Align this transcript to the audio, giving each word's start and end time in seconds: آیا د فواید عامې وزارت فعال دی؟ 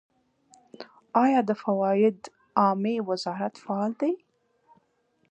آیا 1.23 1.41
د 1.49 1.51
فواید 1.63 2.19
عامې 2.61 2.95
وزارت 3.09 3.53
فعال 3.63 3.91
دی؟ 4.01 4.13